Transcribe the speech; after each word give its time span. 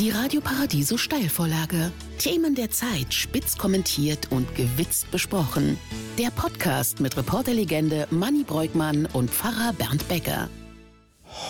Die 0.00 0.10
Radio 0.10 0.40
Paradiso 0.40 0.96
Steilvorlage. 0.96 1.90
Themen 2.18 2.54
der 2.54 2.70
Zeit 2.70 3.12
spitz 3.12 3.58
kommentiert 3.58 4.30
und 4.30 4.54
gewitzt 4.54 5.10
besprochen. 5.10 5.76
Der 6.16 6.30
Podcast 6.30 7.00
mit 7.00 7.16
Reporterlegende 7.16 8.06
Manny 8.12 8.44
Breukmann 8.44 9.06
und 9.06 9.28
Pfarrer 9.28 9.72
Bernd 9.72 10.06
Becker. 10.06 10.48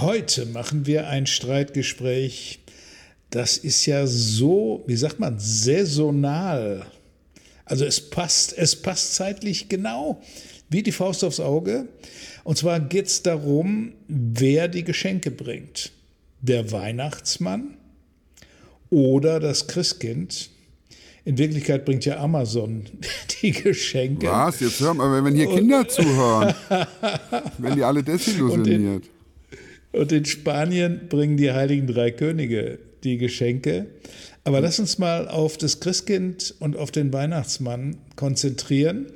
Heute 0.01 0.47
machen 0.47 0.87
wir 0.87 1.09
ein 1.09 1.27
Streitgespräch. 1.27 2.61
Das 3.29 3.59
ist 3.59 3.85
ja 3.85 4.07
so, 4.07 4.83
wie 4.87 4.97
sagt 4.97 5.21
man, 5.21 5.39
saisonal. 5.39 6.87
Also 7.67 7.85
es 7.85 8.01
passt, 8.01 8.57
es 8.57 8.81
passt 8.81 9.15
zeitlich 9.15 9.69
genau 9.69 10.23
wie 10.71 10.83
die 10.83 10.93
Faust 10.93 11.23
aufs 11.23 11.41
Auge. 11.41 11.87
Und 12.45 12.57
zwar 12.57 12.81
geht 12.81 13.09
es 13.09 13.23
darum, 13.23 13.93
wer 14.09 14.69
die 14.69 14.85
Geschenke 14.85 15.31
bringt. 15.31 15.93
Der 16.41 16.73
Weihnachtsmann 16.73 17.75
oder 18.91 19.41
das 19.41 19.67
Christkind. 19.67 20.51
In 21.25 21.37
Wirklichkeit 21.37 21.85
bringt 21.85 22.05
ja 22.05 22.19
Amazon 22.19 22.85
die 23.43 23.53
Geschenke. 23.53 24.27
Was? 24.27 24.61
Jetzt 24.61 24.81
hören 24.81 24.97
wir, 24.97 25.25
wenn 25.25 25.35
hier 25.35 25.47
Kinder 25.47 25.81
und 25.81 25.91
zuhören, 25.91 26.55
werden 27.59 27.77
die 27.77 27.85
alle 27.85 28.03
desillusioniert. 28.03 29.05
Und 29.93 29.93
in, 29.93 30.01
und 30.01 30.13
in 30.13 30.25
Spanien 30.25 31.09
bringen 31.09 31.37
die 31.37 31.53
Heiligen 31.53 31.87
Drei 31.87 32.11
Könige 32.11 32.79
die 33.05 33.19
Geschenke. 33.19 33.87
Aber 34.45 34.61
lass 34.61 34.79
uns 34.79 34.99
mal 34.99 35.29
auf 35.29 35.59
das 35.59 35.81
Christkind 35.81 36.55
und 36.59 36.77
auf 36.77 36.91
den 36.91 37.13
Weihnachtsmann 37.13 37.99
konzentrieren. 38.17 39.13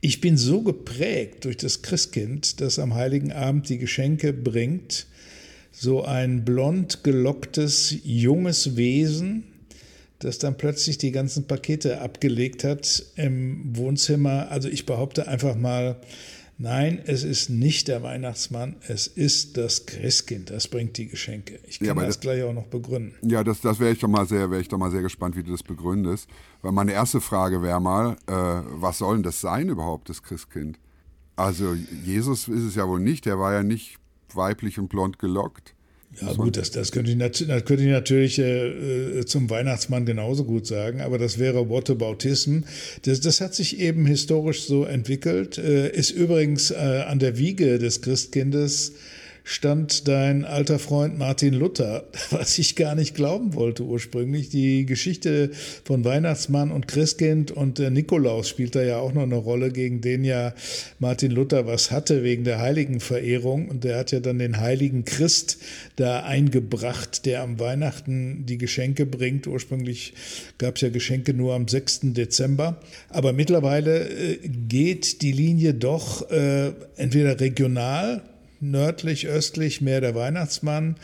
Ich 0.00 0.20
bin 0.20 0.38
so 0.38 0.62
geprägt 0.62 1.44
durch 1.44 1.58
das 1.58 1.82
Christkind, 1.82 2.60
das 2.60 2.78
am 2.78 2.94
Heiligen 2.94 3.32
Abend 3.32 3.68
die 3.68 3.78
Geschenke 3.78 4.32
bringt, 4.32 5.06
so 5.72 6.04
ein 6.04 6.44
blond 6.44 7.04
gelocktes, 7.04 7.96
junges 8.04 8.76
Wesen, 8.76 9.44
das 10.18 10.38
dann 10.38 10.56
plötzlich 10.56 10.98
die 10.98 11.12
ganzen 11.12 11.46
Pakete 11.46 12.00
abgelegt 12.00 12.64
hat 12.64 13.04
im 13.16 13.76
Wohnzimmer. 13.76 14.50
Also 14.50 14.68
ich 14.68 14.84
behaupte 14.84 15.28
einfach 15.28 15.56
mal, 15.56 15.96
nein, 16.58 17.00
es 17.06 17.24
ist 17.24 17.48
nicht 17.48 17.88
der 17.88 18.02
Weihnachtsmann, 18.02 18.76
es 18.86 19.06
ist 19.06 19.56
das 19.56 19.86
Christkind, 19.86 20.50
das 20.50 20.68
bringt 20.68 20.98
die 20.98 21.08
Geschenke. 21.08 21.58
Ich 21.66 21.78
kann 21.78 21.88
ja, 21.88 21.94
das, 21.94 22.04
das, 22.04 22.20
gleich 22.20 22.42
auch 22.42 22.52
noch 22.52 22.66
begründen. 22.66 23.14
Ja, 23.26 23.42
das, 23.42 23.62
das 23.62 23.80
wäre 23.80 23.92
ich, 23.92 23.98
doch 23.98 24.08
mal 24.08 24.26
sehr, 24.26 24.50
wär 24.50 24.60
ich 24.60 24.68
doch 24.68 24.78
mal 24.78 24.90
sehr 24.90 25.02
gespannt, 25.02 25.36
wie 25.36 25.42
du 25.42 25.52
das 25.52 25.62
begründest. 25.62 26.28
Weil 26.60 26.72
meine 26.72 26.92
erste 26.92 27.22
Frage 27.22 27.62
wäre 27.62 27.80
mal, 27.80 28.16
äh, 28.26 28.32
was 28.32 28.98
soll 28.98 29.16
denn 29.16 29.22
das 29.22 29.40
sein 29.40 29.68
überhaupt, 29.68 30.10
das 30.10 30.22
Christkind? 30.22 30.78
Also 31.34 31.74
Jesus 32.04 32.48
ist 32.48 32.62
es 32.62 32.74
ja 32.74 32.86
wohl 32.86 33.00
nicht, 33.00 33.24
der 33.24 33.38
war 33.38 33.54
ja 33.54 33.62
nicht 33.62 33.96
weiblich 34.36 34.78
und 34.78 34.88
blond 34.88 35.18
gelockt. 35.18 35.74
Ja 36.20 36.32
gut, 36.32 36.56
das, 36.56 36.72
das, 36.72 36.90
könnte, 36.90 37.12
ich, 37.12 37.18
das 37.18 37.64
könnte 37.64 37.84
ich 37.84 37.88
natürlich 37.88 38.38
äh, 38.40 39.24
zum 39.26 39.48
Weihnachtsmann 39.48 40.06
genauso 40.06 40.44
gut 40.44 40.66
sagen, 40.66 41.00
aber 41.00 41.18
das 41.18 41.38
wäre 41.38 41.70
Whataboutism. 41.70 42.60
Das, 43.02 43.20
das 43.20 43.40
hat 43.40 43.54
sich 43.54 43.78
eben 43.78 44.06
historisch 44.06 44.64
so 44.64 44.84
entwickelt, 44.84 45.56
äh, 45.56 45.88
ist 45.88 46.10
übrigens 46.10 46.72
äh, 46.72 47.04
an 47.06 47.20
der 47.20 47.38
Wiege 47.38 47.78
des 47.78 48.02
Christkindes 48.02 48.94
stand 49.44 50.08
dein 50.08 50.44
alter 50.44 50.78
Freund 50.78 51.18
Martin 51.18 51.54
Luther, 51.54 52.04
was 52.30 52.58
ich 52.58 52.76
gar 52.76 52.94
nicht 52.94 53.14
glauben 53.14 53.54
wollte 53.54 53.84
ursprünglich. 53.84 54.48
Die 54.48 54.86
Geschichte 54.86 55.50
von 55.84 56.04
Weihnachtsmann 56.04 56.70
und 56.70 56.88
Christkind 56.88 57.50
und 57.50 57.80
äh, 57.80 57.90
Nikolaus 57.90 58.48
spielt 58.48 58.74
da 58.74 58.82
ja 58.82 58.98
auch 58.98 59.12
noch 59.12 59.22
eine 59.22 59.36
Rolle, 59.36 59.70
gegen 59.70 60.00
den 60.00 60.24
ja 60.24 60.54
Martin 60.98 61.30
Luther 61.30 61.66
was 61.66 61.90
hatte 61.90 62.22
wegen 62.22 62.44
der 62.44 62.60
Heiligenverehrung. 62.60 63.68
Und 63.68 63.84
der 63.84 63.98
hat 63.98 64.12
ja 64.12 64.20
dann 64.20 64.38
den 64.38 64.58
heiligen 64.58 65.04
Christ 65.04 65.58
da 65.96 66.20
eingebracht, 66.20 67.26
der 67.26 67.42
am 67.42 67.58
Weihnachten 67.58 68.44
die 68.46 68.58
Geschenke 68.58 69.06
bringt. 69.06 69.46
Ursprünglich 69.46 70.14
gab 70.58 70.76
es 70.76 70.82
ja 70.82 70.90
Geschenke 70.90 71.34
nur 71.34 71.54
am 71.54 71.68
6. 71.68 72.00
Dezember. 72.12 72.80
Aber 73.08 73.32
mittlerweile 73.32 74.08
äh, 74.08 74.38
geht 74.68 75.22
die 75.22 75.32
Linie 75.32 75.74
doch 75.74 76.30
äh, 76.30 76.72
entweder 76.96 77.40
regional 77.40 78.22
nördlich, 78.60 79.26
östlich 79.26 79.80
mehr 79.80 80.00
der 80.00 80.14
Weihnachtsmann 80.14 80.96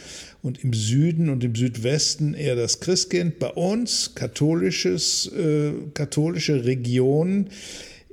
und 0.42 0.62
im 0.62 0.72
Süden 0.72 1.28
und 1.28 1.42
im 1.42 1.54
Südwesten 1.54 2.34
eher 2.34 2.56
das 2.56 2.80
Christkind. 2.80 3.38
Bei 3.38 3.48
uns 3.48 4.14
katholisches, 4.14 5.30
äh, 5.32 5.72
katholische 5.94 6.64
Region 6.64 7.48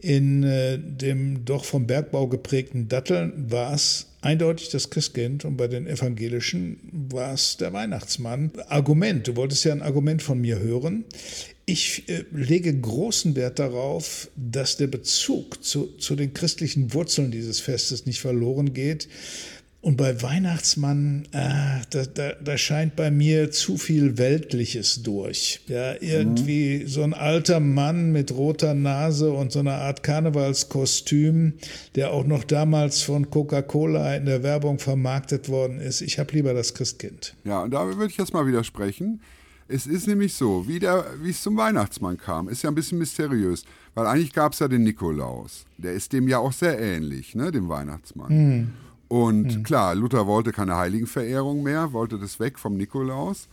in 0.02 0.44
äh, 0.44 0.78
dem 0.78 1.46
doch 1.46 1.64
vom 1.64 1.88
Bergbau 1.88 2.28
geprägten 2.28 2.90
Datteln 2.90 3.50
war 3.50 3.74
es 3.74 4.08
eindeutig 4.22 4.70
das 4.70 4.90
Christkind 4.90 5.46
und 5.46 5.58
bei 5.58 5.68
den 5.68 5.88
Evangelischen 5.88 6.78
war 6.92 7.34
es 7.34 7.58
der 7.58 7.74
Weihnachtsmann. 7.74 8.52
Argument, 8.68 9.28
du 9.28 9.36
wolltest 9.36 9.64
ja 9.66 9.74
ein 9.74 9.81
Argument 9.81 10.22
von 10.22 10.40
mir 10.40 10.60
hören. 10.60 11.06
Ich 11.66 12.09
äh, 12.09 12.25
lege 12.31 12.78
großen 12.78 13.35
Wert 13.35 13.59
darauf, 13.59 14.29
dass 14.35 14.78
der 14.78 14.88
Bezug 14.88 15.63
zu, 15.63 15.88
zu 15.97 16.16
den 16.16 16.34
christlichen 16.34 16.94
Wurzeln 16.94 17.31
dieses 17.31 17.59
Festes 17.59 18.06
nicht 18.06 18.19
verloren 18.19 18.74
geht. 18.74 19.07
Und 19.84 19.97
bei 19.97 20.22
Weihnachtsmann, 20.22 21.28
äh, 21.34 21.81
da, 21.90 22.06
da, 22.06 22.31
da 22.41 22.57
scheint 22.57 22.96
bei 22.96 23.12
mir 23.12 23.51
zu 23.51 23.78
viel 23.78 24.18
Weltliches 24.18 25.03
durch. 25.03 25.59
Ja, 25.68 25.96
irgendwie 26.00 26.79
mhm. 26.79 26.88
so 26.88 27.03
ein 27.03 27.13
alter 27.13 27.59
Mann 27.59 28.13
mit 28.13 28.31
roter 28.31 28.75
Nase 28.75 29.34
und 29.34 29.51
so 29.51 29.59
einer 29.59 29.80
Art 29.80 30.01
Karnevalskostüm, 30.01 31.56
der 31.95 32.13
auch 32.13 32.25
noch 32.25 32.45
damals 32.45 33.01
von 33.01 33.30
Coca-Cola 33.30 34.16
in 34.16 34.25
der 34.25 34.41
Werbung 34.41 34.80
vermarktet 34.80 35.50
worden 35.50 35.81
ist. 35.81 36.00
Ich 36.00 36.18
habe 36.18 36.34
lieber 36.34 36.53
das 36.53 36.74
Christkind. 36.74 37.35
Ja, 37.44 37.63
und 37.63 37.72
da 37.72 37.85
würde 37.85 38.07
ich 38.09 38.18
jetzt 38.18 38.34
mal 38.34 38.47
widersprechen. 38.47 39.19
Es 39.68 39.88
ist 39.88 40.07
nämlich 40.07 40.34
so, 40.34 40.68
wie, 40.68 40.79
der, 40.79 41.06
wie 41.22 41.29
es 41.29 41.41
zum 41.41 41.57
Weihnachtsmann 41.57 42.18
kam, 42.18 42.50
ist 42.50 42.63
ja 42.63 42.69
ein 42.69 42.75
bisschen 42.75 42.97
mysteriös, 42.97 43.63
weil 43.96 44.07
eigentlich 44.07 44.34
gab 44.34 44.53
es 44.53 44.59
ja 44.59 44.68
den 44.68 44.84
Nikolaus. 44.84 45.66
Der 45.78 45.94
ist 45.94 46.13
dem 46.13 46.28
ja 46.28 46.40
auch 46.40 46.53
sehr 46.53 46.79
ähnlich, 46.79 47.35
ne, 47.35 47.51
dem 47.51 47.69
Weihnachtsmann. 47.69 48.31
Mhm. 48.31 48.74
Und 49.07 49.57
mhm. 49.57 49.63
klar, 49.63 49.96
Luther 49.96 50.28
wollte 50.28 50.51
keine 50.51 50.75
Heiligenverehrung 50.75 51.63
mehr, 51.63 51.94
wollte 51.94 52.18
das 52.18 52.40
weg 52.40 52.57
vom 52.57 52.78
Nikolaus. 52.78 53.47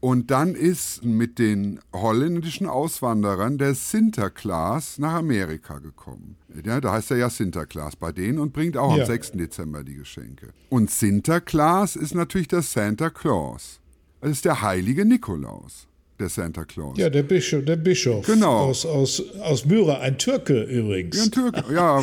Und 0.00 0.30
dann 0.30 0.54
ist 0.54 1.04
mit 1.04 1.38
den 1.38 1.78
holländischen 1.92 2.66
Auswanderern 2.66 3.58
der 3.58 3.74
Sinterklaas 3.74 4.98
nach 4.98 5.14
Amerika 5.14 5.78
gekommen. 5.78 6.36
Ja, 6.64 6.80
da 6.80 6.92
heißt 6.92 7.10
er 7.10 7.18
ja 7.18 7.28
Sinterklaas 7.28 7.96
bei 7.96 8.10
denen 8.10 8.38
und 8.38 8.54
bringt 8.54 8.78
auch 8.78 8.96
ja. 8.96 9.02
am 9.02 9.06
6. 9.06 9.32
Dezember 9.32 9.84
die 9.84 9.94
Geschenke. 9.94 10.54
Und 10.70 10.90
Sinterklaas 10.90 11.96
ist 11.96 12.14
natürlich 12.14 12.48
der 12.48 12.62
Santa 12.62 13.10
Claus. 13.10 13.80
Das 14.20 14.32
ist 14.32 14.44
der 14.44 14.60
heilige 14.60 15.06
Nikolaus, 15.06 15.88
der 16.18 16.28
Santa 16.28 16.66
Claus. 16.66 16.98
Ja, 16.98 17.08
der 17.08 17.22
Bischof, 17.22 17.64
der 17.64 17.76
Bischof 17.76 18.26
genau. 18.26 18.58
aus, 18.58 18.84
aus, 18.84 19.22
aus 19.40 19.64
Myra, 19.64 20.00
ein 20.00 20.18
Türke 20.18 20.62
übrigens. 20.64 21.16
Ja, 21.16 21.22
ein 21.24 21.30
Türke, 21.30 21.64
ja, 21.72 22.02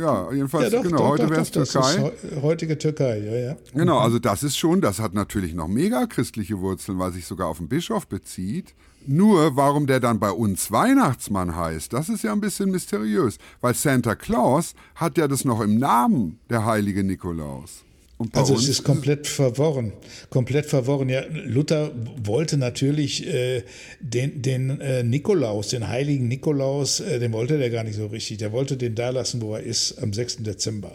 ja 0.00 0.32
jedenfalls, 0.32 0.72
ja, 0.72 0.78
doch, 0.78 0.82
genau, 0.82 0.96
doch, 0.96 1.08
heute 1.10 1.28
wäre 1.28 1.42
es 1.42 1.50
Türkei. 1.50 2.12
heutige 2.40 2.78
Türkei, 2.78 3.18
ja, 3.18 3.48
ja. 3.50 3.56
Genau, 3.74 3.98
also 3.98 4.18
das 4.18 4.42
ist 4.42 4.56
schon, 4.56 4.80
das 4.80 5.00
hat 5.00 5.12
natürlich 5.12 5.52
noch 5.52 5.68
mega 5.68 6.06
christliche 6.06 6.60
Wurzeln, 6.60 6.98
weil 6.98 7.12
sich 7.12 7.26
sogar 7.26 7.48
auf 7.48 7.58
den 7.58 7.68
Bischof 7.68 8.06
bezieht. 8.06 8.74
Nur, 9.06 9.56
warum 9.56 9.86
der 9.86 10.00
dann 10.00 10.18
bei 10.18 10.30
uns 10.30 10.70
Weihnachtsmann 10.70 11.56
heißt, 11.56 11.92
das 11.92 12.08
ist 12.08 12.24
ja 12.24 12.32
ein 12.32 12.40
bisschen 12.40 12.70
mysteriös, 12.70 13.38
weil 13.60 13.74
Santa 13.74 14.14
Claus 14.14 14.74
hat 14.94 15.18
ja 15.18 15.28
das 15.28 15.44
noch 15.44 15.60
im 15.60 15.78
Namen, 15.78 16.38
der 16.48 16.64
heilige 16.64 17.04
Nikolaus 17.04 17.84
also 18.32 18.54
es 18.54 18.68
ist 18.68 18.84
komplett 18.84 19.26
verworren, 19.26 19.92
komplett 20.28 20.66
verworren. 20.66 21.08
Ja, 21.08 21.24
Luther 21.26 21.92
wollte 22.22 22.58
natürlich 22.58 23.26
äh, 23.26 23.62
den, 24.00 24.42
den 24.42 24.80
äh, 24.80 25.02
Nikolaus, 25.02 25.68
den 25.68 25.88
heiligen 25.88 26.28
Nikolaus, 26.28 27.00
äh, 27.00 27.18
den 27.18 27.32
wollte 27.32 27.58
der 27.58 27.70
gar 27.70 27.84
nicht 27.84 27.96
so 27.96 28.06
richtig. 28.06 28.38
Der 28.38 28.52
wollte 28.52 28.76
den 28.76 28.94
da 28.94 29.10
lassen, 29.10 29.40
wo 29.40 29.54
er 29.54 29.62
ist, 29.62 29.98
am 30.02 30.12
6. 30.12 30.38
Dezember. 30.38 30.92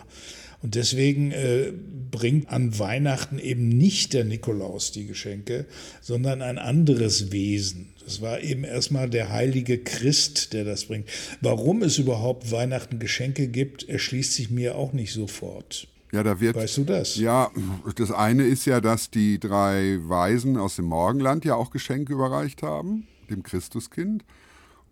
Und 0.61 0.75
deswegen 0.75 1.31
äh, 1.31 1.73
bringt 2.11 2.49
an 2.49 2.77
Weihnachten 2.77 3.39
eben 3.39 3.69
nicht 3.69 4.13
der 4.13 4.23
Nikolaus 4.23 4.91
die 4.91 5.05
Geschenke, 5.05 5.65
sondern 6.01 6.41
ein 6.41 6.57
anderes 6.57 7.31
Wesen. 7.31 7.89
Das 8.03 8.21
war 8.21 8.41
eben 8.41 8.63
erstmal 8.63 9.09
der 9.09 9.29
heilige 9.31 9.79
Christ, 9.79 10.53
der 10.53 10.63
das 10.63 10.85
bringt. 10.85 11.09
Warum 11.41 11.81
es 11.81 11.97
überhaupt 11.97 12.51
Weihnachten 12.51 12.99
Geschenke 12.99 13.47
gibt, 13.47 13.89
erschließt 13.89 14.33
sich 14.33 14.51
mir 14.51 14.75
auch 14.75 14.93
nicht 14.93 15.11
sofort. 15.11 15.87
Ja, 16.15 16.23
da 16.23 16.39
wird. 16.39 16.55
Weißt 16.55 16.77
du 16.77 16.85
das? 16.85 17.17
Ja, 17.17 17.51
das 17.95 18.09
eine 18.09 18.43
ist 18.43 18.65
ja, 18.65 18.79
dass 18.79 19.11
die 19.11 19.37
drei 19.37 19.99
Weisen 20.01 20.55
aus 20.55 20.77
dem 20.77 20.85
Morgenland 20.85 21.43
ja 21.43 21.55
auch 21.55 21.71
Geschenke 21.71 22.13
überreicht 22.13 22.63
haben, 22.63 23.05
dem 23.29 23.43
Christuskind. 23.43 24.23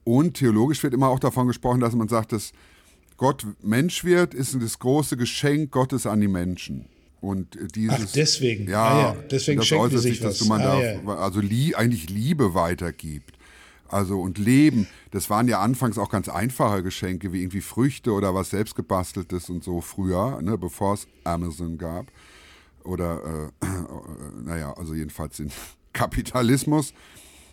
Und 0.04 0.34
theologisch 0.34 0.84
wird 0.84 0.94
immer 0.94 1.08
auch 1.08 1.20
davon 1.20 1.48
gesprochen, 1.48 1.80
dass 1.80 1.96
man 1.96 2.10
sagt, 2.10 2.34
dass 2.34 2.52
Gott 3.16 3.46
Mensch 3.62 4.04
wird, 4.04 4.34
ist 4.34 4.62
das 4.62 4.80
große 4.80 5.16
Geschenk 5.16 5.72
Gottes 5.72 6.06
an 6.06 6.20
die 6.20 6.28
Menschen. 6.28 6.88
Und 7.22 7.58
dieses, 7.74 8.10
Ach, 8.10 8.12
deswegen. 8.14 8.70
Ja, 8.70 8.84
ah, 8.84 9.00
ja. 9.00 9.16
deswegen 9.32 9.60
das 9.60 9.68
schenken 9.68 9.98
sich, 9.98 10.22
was. 10.22 10.46
man 10.46 10.60
ah, 10.60 10.76
da 10.76 10.82
ja. 10.82 11.16
also 11.16 11.40
lie, 11.40 11.74
eigentlich 11.74 12.10
Liebe 12.10 12.54
weitergibt. 12.54 13.38
Also 13.94 14.20
und 14.22 14.38
Leben, 14.38 14.88
das 15.12 15.30
waren 15.30 15.48
ja 15.48 15.60
anfangs 15.62 15.98
auch 15.98 16.10
ganz 16.10 16.28
einfache 16.30 16.84
Geschenke, 16.84 17.32
wie 17.32 17.42
irgendwie 17.42 17.62
Früchte 17.62 18.12
oder 18.12 18.34
was 18.34 18.50
selbstgebasteltes 18.50 19.50
und 19.50 19.64
so 19.64 19.82
früher, 19.82 20.42
ne, 20.42 20.58
bevor 20.58 20.96
es 20.96 21.08
Amazon 21.24 21.78
gab. 21.78 22.08
Oder, 22.84 23.52
äh, 23.62 23.66
äh, 23.66 24.44
naja, 24.44 24.74
also 24.74 24.94
jedenfalls 24.94 25.40
in 25.40 25.52
Kapitalismus 25.94 26.94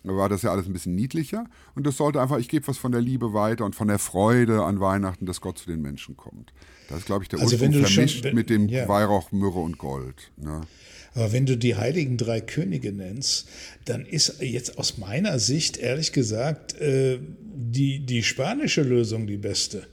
war 0.03 0.29
das 0.29 0.41
ja 0.41 0.51
alles 0.51 0.65
ein 0.65 0.73
bisschen 0.73 0.95
niedlicher. 0.95 1.45
Und 1.75 1.85
das 1.85 1.95
sollte 1.97 2.19
einfach, 2.21 2.39
ich 2.39 2.49
gebe 2.49 2.67
was 2.67 2.77
von 2.79 2.91
der 2.91 3.01
Liebe 3.01 3.33
weiter 3.33 3.63
und 3.65 3.75
von 3.75 3.87
der 3.87 3.99
Freude 3.99 4.63
an 4.63 4.79
Weihnachten, 4.79 5.27
dass 5.27 5.41
Gott 5.41 5.59
zu 5.59 5.67
den 5.69 5.81
Menschen 5.81 6.17
kommt. 6.17 6.53
Das 6.89 6.99
ist, 6.99 7.05
glaube 7.05 7.23
ich, 7.23 7.29
der 7.29 7.39
Also 7.39 7.53
Ursprung 7.55 7.71
du 7.71 7.77
schon- 7.85 7.93
vermischt 7.93 8.23
wenn- 8.23 8.35
mit 8.35 8.49
dem 8.49 8.67
ja. 8.67 8.87
Weihrauch, 8.87 9.31
Myrrhe 9.31 9.59
und 9.59 9.77
Gold. 9.77 10.31
Ne? 10.37 10.61
Aber 11.13 11.33
wenn 11.33 11.45
du 11.45 11.57
die 11.57 11.75
heiligen 11.75 12.17
drei 12.17 12.39
Könige 12.39 12.93
nennst, 12.93 13.47
dann 13.85 14.05
ist 14.05 14.41
jetzt 14.41 14.77
aus 14.77 14.97
meiner 14.97 15.39
Sicht, 15.39 15.77
ehrlich 15.77 16.13
gesagt, 16.13 16.79
äh, 16.79 17.19
die, 17.53 17.99
die 17.99 18.23
spanische 18.23 18.81
Lösung 18.81 19.27
die 19.27 19.37
beste. 19.37 19.83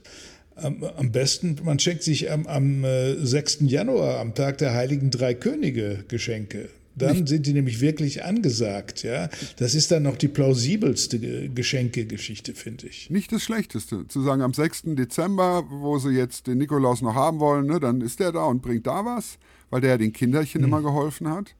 Am, 0.55 1.11
besten, 1.11 1.57
man 1.63 1.79
schenkt 1.79 2.03
sich 2.03 2.29
am, 2.29 2.45
am 2.45 2.83
äh, 2.83 3.15
6. 3.15 3.59
Januar, 3.61 4.19
am 4.19 4.35
Tag 4.35 4.57
der 4.57 4.73
heiligen 4.73 5.09
drei 5.09 5.33
Könige, 5.33 6.03
Geschenke. 6.09 6.69
Dann 6.99 7.25
sind 7.27 7.45
die 7.45 7.53
nämlich 7.53 7.81
wirklich 7.81 8.23
angesagt. 8.23 9.03
Ja? 9.03 9.29
Das 9.57 9.73
ist 9.75 9.91
dann 9.91 10.03
noch 10.03 10.17
die 10.17 10.27
plausibelste 10.27 11.19
Ge- 11.19 11.49
Geschenkegeschichte, 11.49 12.53
finde 12.53 12.87
ich. 12.87 13.09
Nicht 13.09 13.31
das 13.31 13.41
Schlechteste. 13.43 14.07
Zu 14.07 14.21
sagen, 14.21 14.41
am 14.41 14.53
6. 14.53 14.83
Dezember, 14.95 15.65
wo 15.69 15.97
sie 15.97 16.11
jetzt 16.11 16.47
den 16.47 16.57
Nikolaus 16.59 17.01
noch 17.01 17.15
haben 17.15 17.39
wollen, 17.39 17.65
ne, 17.65 17.79
dann 17.79 18.01
ist 18.01 18.19
der 18.19 18.31
da 18.31 18.43
und 18.45 18.61
bringt 18.61 18.85
da 18.87 19.03
was, 19.05 19.37
weil 19.69 19.81
der 19.81 19.91
ja 19.91 19.97
den 19.97 20.13
Kinderchen 20.13 20.63
immer 20.63 20.81
geholfen 20.81 21.27
hat. 21.29 21.55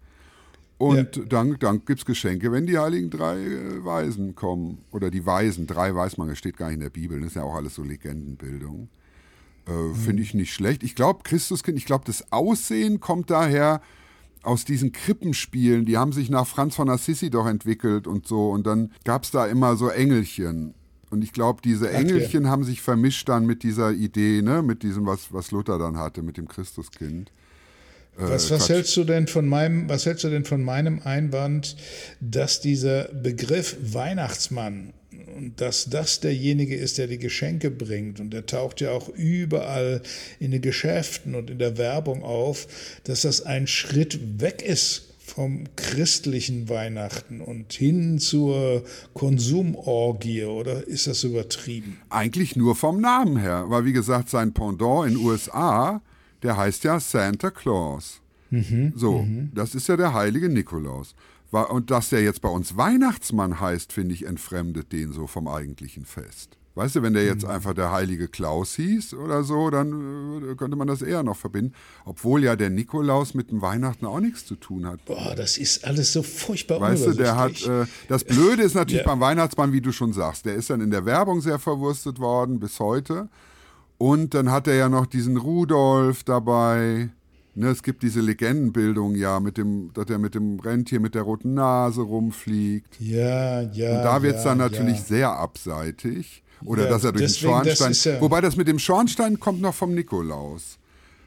Und 0.78 1.22
dann, 1.34 1.58
dann 1.60 1.84
gibt 1.84 2.00
es 2.00 2.06
Geschenke, 2.06 2.54
wenn 2.54 2.66
die 2.66 2.78
heiligen 2.78 3.10
drei 3.10 3.38
äh, 3.38 3.84
Weisen 3.84 4.34
kommen. 4.34 4.78
Oder 4.92 5.12
die 5.12 5.26
Weisen, 5.26 5.68
drei 5.68 5.94
weiß 5.94 6.18
man, 6.18 6.30
das 6.30 6.38
steht 6.38 6.56
gar 6.56 6.68
nicht 6.68 6.76
in 6.76 6.80
der 6.82 6.90
Bibel, 6.90 7.20
das 7.20 7.30
ist 7.32 7.36
ja 7.36 7.44
auch 7.44 7.56
alles 7.56 7.76
so 7.76 7.84
Legendenbildung. 7.84 8.88
Äh, 9.68 9.94
Finde 9.94 10.24
ich 10.24 10.34
nicht 10.34 10.54
schlecht. 10.54 10.84
Ich 10.84 10.96
glaube, 10.96 11.20
Christuskind, 11.24 11.78
ich 11.78 11.86
glaube, 11.86 12.06
das 12.08 12.32
Aussehen 12.32 13.02
kommt 13.02 13.30
daher 13.30 13.82
aus 14.42 14.66
diesen 14.66 14.92
Krippenspielen, 14.92 15.86
die 15.86 15.98
haben 15.98 16.14
sich 16.14 16.30
nach 16.30 16.48
Franz 16.48 16.76
von 16.76 16.90
Assisi 16.90 17.30
doch 17.30 17.48
entwickelt 17.48 18.08
und 18.08 18.28
so. 18.28 18.50
Und 18.50 18.66
dann 18.66 18.92
gab 19.04 19.24
es 19.24 19.32
da 19.32 19.46
immer 19.46 19.76
so 19.76 19.90
Engelchen. 19.90 20.74
Und 21.10 21.24
ich 21.24 21.34
glaube, 21.34 21.62
diese. 21.64 21.90
Engelchen 21.90 22.48
haben 22.48 22.64
sich 22.64 22.82
vermischt 22.82 23.28
dann 23.30 23.46
mit 23.46 23.64
dieser 23.64 23.92
Idee, 23.92 24.42
ne, 24.42 24.62
mit 24.62 24.84
diesem, 24.84 25.06
was, 25.06 25.34
was 25.34 25.52
Luther 25.52 25.80
dann 25.80 25.98
hatte, 25.98 26.22
mit 26.22 26.38
dem 26.38 26.48
Christuskind. 26.48 27.32
Was, 28.16 28.50
was 28.52 28.60
Quatsch. 28.60 28.70
hältst 28.70 28.98
du 28.98 29.04
denn 29.06 29.28
von 29.28 29.48
meinem, 29.48 29.90
was 29.90 30.06
hältst 30.06 30.24
du 30.26 30.30
denn 30.30 30.46
von 30.46 30.62
meinem 30.62 31.02
Einwand, 31.04 31.78
dass 32.20 32.60
dieser 32.60 33.06
Begriff 33.06 33.78
Weihnachtsmann 33.82 34.94
und 35.36 35.62
dass 35.62 35.90
das 35.90 36.20
derjenige 36.20 36.76
ist, 36.76 36.98
der 36.98 37.08
die 37.08 37.18
Geschenke 37.18 37.72
bringt 37.72 38.20
und 38.20 38.32
der 38.32 38.46
taucht 38.46 38.82
ja 38.82 38.92
auch 38.92 39.10
überall 39.10 40.02
in 40.40 40.52
den 40.52 40.62
Geschäften 40.62 41.36
und 41.36 41.50
in 41.50 41.60
der 41.60 41.78
Werbung 41.78 42.24
auf, 42.24 42.68
dass 43.04 43.22
das 43.22 43.42
ein 43.42 43.68
Schritt 43.68 44.42
weg 44.42 44.62
ist 44.62 45.10
vom 45.30 45.66
christlichen 45.76 46.70
Weihnachten 46.70 47.40
und 47.42 47.74
hin 47.74 48.20
zur 48.20 48.84
Konsumorgie 49.14 50.46
oder 50.46 50.88
ist 50.88 51.08
das 51.08 51.24
übertrieben? 51.24 51.98
Eigentlich 52.10 52.56
nur 52.56 52.76
vom 52.76 53.00
Namen 53.00 53.38
her, 53.38 53.66
weil 53.68 53.86
wie 53.86 53.94
gesagt, 53.94 54.30
sein 54.30 54.54
Pendant 54.54 55.10
in 55.10 55.18
USA, 55.18 56.02
der 56.44 56.58
heißt 56.58 56.84
ja 56.84 57.00
Santa 57.00 57.52
Claus. 57.52 58.22
so, 58.96 59.28
das 59.54 59.76
ist 59.76 59.88
ja 59.88 59.96
der 59.96 60.14
heilige 60.14 60.50
Nikolaus. 60.50 61.14
Und 61.52 61.92
dass 61.92 62.10
der 62.10 62.22
jetzt 62.22 62.42
bei 62.42 62.50
uns 62.50 62.78
Weihnachtsmann 62.78 63.60
heißt, 63.60 63.92
finde 63.92 64.14
ich, 64.14 64.26
entfremdet 64.26 64.92
den 64.92 65.12
so 65.12 65.28
vom 65.28 65.48
eigentlichen 65.48 66.06
Fest. 66.06 66.58
Weißt 66.76 66.96
du, 66.96 67.02
wenn 67.02 67.14
der 67.14 67.26
jetzt 67.26 67.44
einfach 67.44 67.74
der 67.74 67.92
heilige 67.92 68.30
Klaus 68.30 68.76
hieß 68.76 69.16
oder 69.16 69.44
so, 69.44 69.70
dann 69.70 70.52
äh, 70.52 70.56
könnte 70.56 70.78
man 70.78 70.88
das 70.88 71.02
eher 71.02 71.24
noch 71.24 71.36
verbinden. 71.36 71.74
Obwohl 72.06 72.44
ja 72.44 72.56
der 72.56 72.70
Nikolaus 72.70 73.34
mit 73.34 73.52
dem 73.52 73.62
Weihnachten 73.62 74.06
auch 74.06 74.22
nichts 74.22 74.46
zu 74.46 74.56
tun 74.56 74.86
hat. 74.86 75.04
Boah, 75.04 75.36
das 75.36 75.58
ist 75.58 75.84
alles 75.84 76.14
so 76.14 76.24
furchtbar 76.24 76.80
Weißt 76.80 77.06
du, 77.08 77.14
der 77.14 77.36
hat, 77.36 77.62
äh, 77.66 77.86
das 78.08 78.24
Blöde 78.24 78.64
ist 78.64 78.76
natürlich 78.76 79.02
Ja. 79.02 79.08
beim 79.08 79.20
Weihnachtsmann, 79.20 79.74
wie 79.74 79.82
du 79.82 79.92
schon 79.92 80.14
sagst, 80.14 80.46
der 80.46 80.56
ist 80.56 80.70
dann 80.70 80.80
in 80.80 80.92
der 80.92 81.04
Werbung 81.06 81.42
sehr 81.42 81.60
verwurstet 81.60 82.20
worden 82.20 82.60
bis 82.60 82.80
heute. 82.80 83.28
Und 83.98 84.34
dann 84.34 84.50
hat 84.50 84.68
er 84.68 84.76
ja 84.76 84.88
noch 84.88 85.06
diesen 85.06 85.36
Rudolf 85.36 86.24
dabei. 86.24 87.10
Ne, 87.56 87.68
es 87.70 87.84
gibt 87.84 88.04
diese 88.04 88.22
Legendenbildung 88.22 89.16
ja, 89.16 89.40
mit 89.40 89.58
dem, 89.58 89.92
dass 89.94 90.10
er 90.10 90.18
mit 90.20 90.36
dem 90.36 90.60
Rentier 90.60 91.00
mit 91.00 91.16
der 91.16 91.24
roten 91.24 91.56
Nase 91.56 92.02
rumfliegt. 92.02 93.00
Ja, 93.00 93.62
ja. 93.62 93.98
Und 93.98 94.04
da 94.04 94.22
wird 94.22 94.38
es 94.38 94.44
ja, 94.44 94.50
dann 94.52 94.60
natürlich 94.60 94.98
ja. 95.00 95.04
sehr 95.04 95.30
abseitig. 95.32 96.44
Oder 96.64 96.84
Ja, 96.84 96.90
dass 96.90 97.04
er 97.04 97.12
durch 97.12 97.24
deswegen, 97.26 97.54
den 97.54 97.64
das 97.66 97.78
Schornstein. 97.80 97.92
ist 97.92 98.04
ja- 98.06 98.22
Wobei 98.22 98.42
das 98.42 98.56
mit 98.56 98.68
dem 98.68 98.80
Schornstein 98.80 99.40
kommt 99.40 99.62
noch 99.62 99.74
vom 99.74 99.94
Nikolaus. 99.94 100.78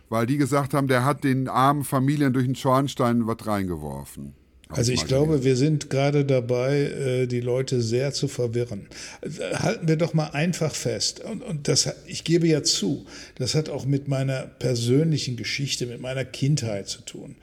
Weil 0.09 0.27
die 0.27 0.37
gesagt 0.37 0.75
haben, 0.75 0.89
der 0.89 1.05
hat 1.05 1.25
den 1.25 1.49
armen 1.49 1.85
Familien 1.85 2.33
durch 2.35 2.45
den 2.45 2.55
Schornstein 2.55 3.27
was 3.27 3.47
reingeworfen. 3.47 4.35
Also 4.77 4.93
ich 4.93 5.07
glaube, 5.07 5.33
gelesen. 5.39 5.45
wir 5.45 5.57
sind 5.57 5.91
gerade 5.91 6.25
dabei, 6.25 6.81
äh, 6.81 7.27
die 7.27 7.41
Leute 7.41 7.81
sehr 7.83 8.13
zu 8.13 8.29
verwirren. 8.29 8.89
Äh, 9.21 9.55
Halten 9.55 9.89
wir 9.89 9.97
doch 9.97 10.15
mal 10.15 10.29
einfach 10.29 10.75
fest. 10.75 11.21
Und, 11.21 11.43
und 11.43 11.69
das, 11.69 11.93
ich 12.07 12.25
gebe 12.25 12.47
ja 12.47 12.63
zu, 12.63 13.07
das 13.37 13.55
hat 13.55 13.69
auch 13.69 13.85
mit 13.85 14.09
meiner 14.09 14.43
persönlichen 14.43 15.37
Geschichte, 15.37 15.87
mit 15.87 16.01
meiner 16.01 16.25
Kindheit 16.25 16.89
zu 16.89 17.03
tun. 17.03 17.37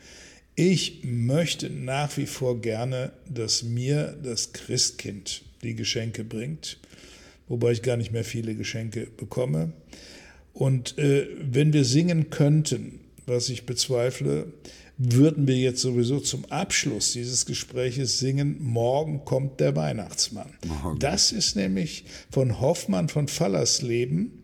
Ich 0.56 1.02
möchte 1.04 1.70
nach 1.70 2.18
wie 2.18 2.26
vor 2.26 2.60
gerne, 2.62 3.12
dass 3.30 3.64
mir 3.64 4.18
das 4.22 4.52
Christkind 4.52 5.44
die 5.64 5.76
Geschenke 5.76 6.24
bringt, 6.24 6.80
wobei 7.48 7.72
ich 7.72 7.82
gar 7.82 7.96
nicht 7.96 8.12
mehr 8.12 8.26
viele 8.26 8.56
Geschenke 8.56 9.08
bekomme. 9.16 9.72
Und 10.54 10.98
äh, 10.98 11.28
wenn 11.40 11.72
wir 11.72 11.86
singen 11.86 12.30
könnten, 12.30 13.00
was 13.26 13.50
ich 13.50 13.66
bezweifle, 13.66 14.52
würden 15.02 15.48
wir 15.48 15.56
jetzt 15.56 15.82
sowieso 15.82 16.20
zum 16.20 16.44
Abschluss 16.52 17.14
dieses 17.14 17.46
Gespräches 17.46 18.20
singen, 18.20 18.58
morgen 18.62 19.24
kommt 19.24 19.62
der 19.62 19.76
Weihnachtsmann. 19.76 20.52
Das 21.00 21.32
ist 21.32 21.56
nämlich 21.56 22.04
von 22.30 22.60
Hoffmann 22.60 23.08
von 23.08 23.30
Fallersleben. 23.30 24.44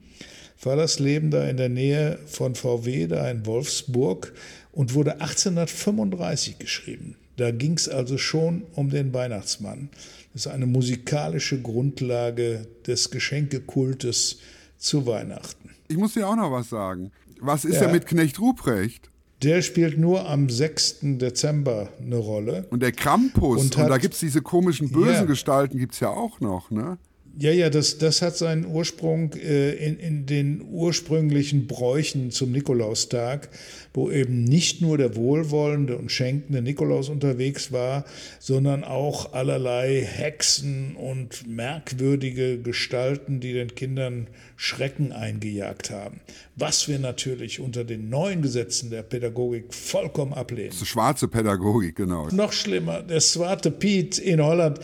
Fallersleben 0.56 1.30
da 1.30 1.46
in 1.48 1.58
der 1.58 1.68
Nähe 1.68 2.18
von 2.26 2.56
VW, 2.56 3.08
da 3.08 3.30
in 3.30 3.46
Wolfsburg 3.46 4.34
und 4.72 4.94
wurde 4.94 5.20
1835 5.20 6.58
geschrieben. 6.58 7.16
Da 7.36 7.52
ging 7.52 7.74
es 7.74 7.90
also 7.90 8.18
schon 8.18 8.64
um 8.76 8.90
den 8.90 9.14
Weihnachtsmann. 9.14 9.90
Das 10.34 10.46
ist 10.46 10.52
eine 10.52 10.66
musikalische 10.66 11.62
Grundlage 11.62 12.66
des 12.88 13.12
Geschenkekultes 13.12 14.38
zu 14.78 15.06
Weihnachten. 15.06 15.72
Ich 15.90 15.98
muss 15.98 16.14
dir 16.14 16.28
auch 16.30 16.36
noch 16.38 16.52
was 16.52 16.70
sagen. 16.70 17.12
Was 17.42 17.66
ist 17.66 17.76
Ja. 17.76 17.82
denn 17.82 17.92
mit 17.92 18.06
Knecht 18.08 18.40
Ruprecht? 18.40 19.12
Der 19.44 19.62
spielt 19.62 19.98
nur 19.98 20.28
am 20.30 20.50
6. 20.50 20.98
Dezember 21.20 21.90
eine 22.00 22.16
Rolle. 22.18 22.66
Und 22.70 22.82
der 22.82 22.92
Krampus. 22.94 23.60
Und, 23.62 23.76
Und 23.76 23.84
hat- 23.84 23.90
da 23.90 23.98
gibt 23.98 24.14
es 24.14 24.20
diese 24.22 24.42
komischen 24.42 24.90
bösen 24.92 25.14
Ja. 25.14 25.24
Gestalten, 25.26 25.78
gibt 25.78 25.94
es 25.94 26.00
ja 26.00 26.10
auch 26.10 26.40
noch, 26.40 26.72
ne? 26.72 26.98
Ja, 27.38 27.52
ja, 27.52 27.70
das, 27.70 27.98
das 27.98 28.22
hat 28.22 28.38
seinen 28.38 28.66
Ursprung 28.66 29.34
äh, 29.34 29.72
in, 29.74 30.00
in 30.00 30.26
den 30.26 30.62
ursprünglichen 30.70 31.68
Bräuchen 31.68 32.32
zum 32.32 32.54
Nikolaustag, 32.54 33.50
wo 33.94 34.10
eben 34.10 34.46
nicht 34.46 34.82
nur 34.82 34.98
der 34.98 35.18
wohlwollende 35.18 35.98
und 35.98 36.12
schenkende 36.12 36.62
Nikolaus 36.62 37.10
unterwegs 37.10 37.74
war, 37.74 38.06
sondern 38.40 38.86
auch 38.86 39.34
allerlei 39.34 40.02
Hexen 40.02 40.96
und 40.96 41.46
merkwürdige 41.46 42.58
Gestalten, 42.62 43.42
die 43.42 43.52
den 43.52 43.76
Kindern 43.76 44.28
Schrecken 44.56 45.12
eingejagt 45.12 45.92
haben. 45.92 46.22
Was 46.56 46.88
wir 46.88 47.00
natürlich 47.00 47.60
unter 47.60 47.84
den 47.84 48.10
neuen 48.10 48.42
Gesetzen 48.42 48.90
der 48.90 49.04
Pädagogik 49.04 49.74
vollkommen 49.74 50.34
ablehnen. 50.34 50.72
So 50.72 50.86
schwarze 50.86 51.28
Pädagogik, 51.28 51.98
genau. 51.98 52.30
Noch 52.30 52.54
schlimmer, 52.54 53.02
der 53.02 53.20
Swarte 53.20 53.72
Piet 53.72 54.18
in 54.20 54.42
Holland, 54.42 54.80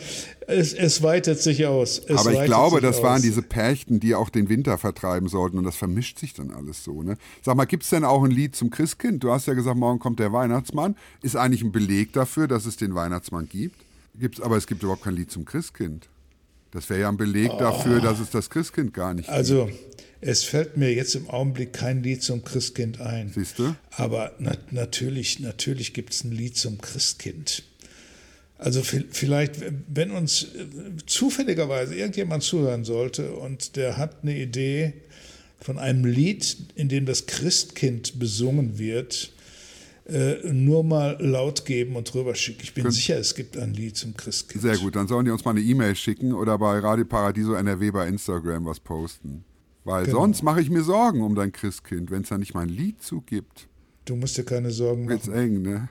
es, 0.52 0.72
es 0.74 1.02
weitet 1.02 1.40
sich 1.40 1.66
aus. 1.66 1.98
Es 1.98 2.18
Aber 2.18 2.32
ich 2.32 2.44
glaube, 2.44 2.80
das 2.80 2.98
aus. 2.98 3.02
waren 3.02 3.22
diese 3.22 3.42
Perchten, 3.42 4.00
die 4.00 4.14
auch 4.14 4.28
den 4.28 4.48
Winter 4.48 4.78
vertreiben 4.78 5.28
sollten. 5.28 5.58
Und 5.58 5.64
das 5.64 5.76
vermischt 5.76 6.18
sich 6.18 6.34
dann 6.34 6.50
alles 6.50 6.84
so. 6.84 7.02
Ne? 7.02 7.16
Sag 7.42 7.56
mal, 7.56 7.64
gibt 7.64 7.82
es 7.84 7.90
denn 7.90 8.04
auch 8.04 8.22
ein 8.22 8.30
Lied 8.30 8.54
zum 8.54 8.70
Christkind? 8.70 9.24
Du 9.24 9.32
hast 9.32 9.46
ja 9.46 9.54
gesagt, 9.54 9.76
morgen 9.76 9.98
kommt 9.98 10.20
der 10.20 10.32
Weihnachtsmann. 10.32 10.96
Ist 11.22 11.36
eigentlich 11.36 11.62
ein 11.62 11.72
Beleg 11.72 12.12
dafür, 12.12 12.48
dass 12.48 12.66
es 12.66 12.76
den 12.76 12.94
Weihnachtsmann 12.94 13.48
gibt? 13.48 13.76
Gibt's, 14.14 14.40
aber 14.40 14.56
es 14.56 14.66
gibt 14.66 14.82
überhaupt 14.82 15.04
kein 15.04 15.16
Lied 15.16 15.30
zum 15.30 15.44
Christkind. 15.44 16.08
Das 16.70 16.88
wäre 16.88 17.00
ja 17.00 17.08
ein 17.08 17.16
Beleg 17.16 17.50
dafür, 17.58 18.00
dass 18.00 18.18
es 18.18 18.30
das 18.30 18.48
Christkind 18.48 18.94
gar 18.94 19.12
nicht 19.12 19.26
gibt. 19.26 19.36
Also, 19.36 19.68
es 20.22 20.44
fällt 20.44 20.76
mir 20.76 20.92
jetzt 20.94 21.14
im 21.14 21.28
Augenblick 21.28 21.72
kein 21.72 22.02
Lied 22.02 22.22
zum 22.22 22.44
Christkind 22.44 23.00
ein. 23.00 23.30
Siehst 23.34 23.58
du? 23.58 23.74
Aber 23.90 24.32
na, 24.38 24.52
natürlich, 24.70 25.40
natürlich 25.40 25.92
gibt 25.92 26.14
es 26.14 26.24
ein 26.24 26.32
Lied 26.32 26.56
zum 26.56 26.80
Christkind. 26.80 27.64
Also 28.64 28.80
vi- 28.80 29.04
vielleicht, 29.10 29.56
wenn 29.92 30.10
uns 30.12 30.44
äh, 30.44 30.46
zufälligerweise 31.06 31.94
irgendjemand 31.94 32.42
zuhören 32.42 32.84
sollte 32.84 33.32
und 33.32 33.76
der 33.76 33.96
hat 33.96 34.22
eine 34.22 34.36
Idee 34.38 34.92
von 35.60 35.78
einem 35.78 36.04
Lied, 36.04 36.56
in 36.74 36.88
dem 36.88 37.06
das 37.06 37.26
Christkind 37.26 38.18
besungen 38.18 38.78
wird, 38.78 39.32
äh, 40.08 40.34
nur 40.52 40.82
mal 40.82 41.16
laut 41.20 41.64
geben 41.64 41.94
und 41.96 42.12
drüber 42.12 42.34
schicken. 42.34 42.60
Ich 42.62 42.74
bin 42.74 42.90
sicher, 42.90 43.16
es 43.18 43.34
gibt 43.34 43.56
ein 43.56 43.72
Lied 43.74 43.96
zum 43.96 44.16
Christkind. 44.16 44.62
Sehr 44.62 44.76
gut, 44.78 44.96
dann 44.96 45.06
sollen 45.06 45.24
die 45.24 45.30
uns 45.30 45.44
mal 45.44 45.52
eine 45.52 45.60
E-Mail 45.60 45.94
schicken 45.94 46.32
oder 46.32 46.58
bei 46.58 46.78
Radio 46.80 47.04
Paradiso 47.04 47.54
NRW 47.54 47.90
bei 47.92 48.08
Instagram 48.08 48.64
was 48.64 48.80
posten. 48.80 49.44
Weil 49.84 50.04
Genau. 50.06 50.20
sonst 50.20 50.42
mache 50.42 50.60
ich 50.60 50.70
mir 50.70 50.82
Sorgen 50.82 51.22
um 51.22 51.34
dein 51.34 51.50
Christkind, 51.52 52.10
wenn 52.10 52.22
es 52.22 52.28
da 52.28 52.38
nicht 52.38 52.54
mal 52.54 52.62
ein 52.62 52.68
Lied 52.68 53.02
zugibt. 53.02 53.68
Du 54.04 54.16
musst 54.16 54.36
dir 54.36 54.44
keine 54.44 54.70
Sorgen 54.70 55.04
machen. 55.06 55.32
eng, 55.32 55.62
ne? 55.62 55.88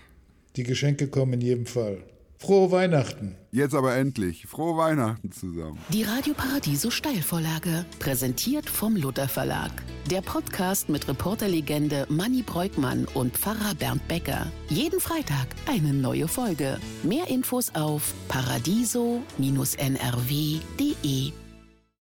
Die 0.58 0.64
Geschenke 0.64 1.08
kommen 1.08 1.34
in 1.34 1.42
jedem 1.42 1.66
Fall. 1.66 2.04
Frohe 2.42 2.72
Weihnachten. 2.72 3.36
Jetzt 3.52 3.76
aber 3.76 3.96
endlich. 3.96 4.48
Frohe 4.48 4.76
Weihnachten 4.76 5.32
zusammen. 5.32 5.78
Die 5.90 6.02
Radio 6.02 6.34
Paradiso 6.34 6.90
Steilvorlage, 6.90 7.86
präsentiert 8.00 8.68
vom 8.68 8.96
Luther 8.96 9.28
Verlag. 9.28 9.70
Der 10.10 10.22
Podcast 10.22 10.90
mit 10.90 11.08
Reporterlegende 11.08 12.08
Manny 12.10 12.42
Breukmann 12.42 13.06
und 13.14 13.38
Pfarrer 13.38 13.76
Bernd 13.76 14.08
Becker. 14.08 14.48
Jeden 14.70 15.00
Freitag 15.00 15.50
eine 15.68 15.94
neue 15.94 16.28
Folge. 16.28 16.80
Mehr 17.04 17.28
Infos 17.28 17.76
auf 17.76 18.12
paradiso-nrw.de. 18.28 19.22